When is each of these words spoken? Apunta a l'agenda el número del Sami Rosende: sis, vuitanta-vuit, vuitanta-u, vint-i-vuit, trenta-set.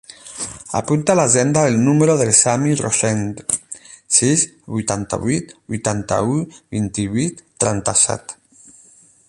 Apunta 0.77 1.11
a 1.13 1.15
l'agenda 1.17 1.65
el 1.71 1.75
número 1.87 2.15
del 2.21 2.31
Sami 2.37 2.73
Rosende: 2.79 3.45
sis, 4.19 4.47
vuitanta-vuit, 4.77 5.53
vuitanta-u, 5.75 6.41
vint-i-vuit, 6.77 7.45
trenta-set. 7.65 8.35